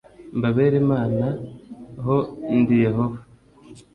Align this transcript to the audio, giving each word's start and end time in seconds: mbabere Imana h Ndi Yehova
mbabere 0.37 0.75
Imana 0.83 1.25
h 2.03 2.07
Ndi 2.57 2.75
Yehova 2.85 3.19